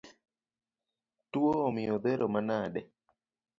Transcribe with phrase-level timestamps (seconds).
[1.31, 2.81] Tuo omiyo odhero manade?